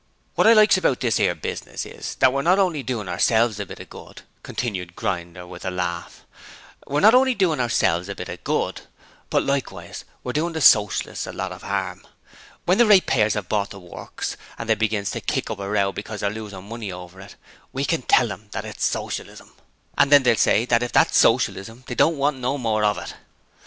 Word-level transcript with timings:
'Wot 0.35 0.47
I 0.47 0.53
likes 0.53 0.77
about 0.77 0.99
this 0.99 1.19
'ere 1.19 1.35
business 1.35 1.85
is 1.85 2.15
that 2.15 2.33
we're 2.33 2.41
not 2.41 2.57
only 2.57 2.81
doin' 2.81 3.07
ourselves 3.07 3.59
a 3.59 3.67
bit 3.67 3.79
of 3.79 3.91
good,' 3.91 4.23
continued 4.41 4.95
Grinder 4.95 5.45
with 5.45 5.63
a 5.63 5.69
laugh, 5.69 6.25
'we're 6.87 7.01
not 7.01 7.13
only 7.13 7.35
doin' 7.35 7.59
ourselves 7.59 8.09
a 8.09 8.15
bit 8.15 8.27
of 8.27 8.43
good, 8.43 8.81
but 9.29 9.43
we're 9.43 9.49
likewise 9.49 10.03
doin' 10.33 10.53
the 10.53 10.59
Socialists 10.59 11.27
a 11.27 11.31
lot 11.31 11.51
of 11.51 11.63
'arm. 11.63 12.07
When 12.65 12.79
the 12.79 12.87
ratepayers 12.87 13.35
'ave 13.35 13.47
bought 13.47 13.69
the 13.69 13.79
Works, 13.79 14.37
and 14.57 14.67
they 14.67 14.73
begins 14.73 15.11
to 15.11 15.21
kick 15.21 15.51
up 15.51 15.59
a 15.59 15.69
row 15.69 15.91
because 15.91 16.21
they're 16.21 16.31
losin' 16.31 16.63
money 16.67 16.91
over 16.91 17.19
it 17.21 17.35
we 17.71 17.85
can 17.85 18.01
tell 18.01 18.31
'em 18.31 18.49
that 18.53 18.65
it's 18.65 18.83
Socialism! 18.83 19.51
And 19.99 20.11
then 20.11 20.23
they'll 20.23 20.35
say 20.35 20.65
that 20.65 20.81
if 20.81 20.91
that's 20.91 21.15
Socialism 21.15 21.83
they 21.85 21.93
don't 21.93 22.17
want 22.17 22.37
no 22.39 22.57
more 22.57 22.83
of 22.83 22.97
it.' 22.97 23.13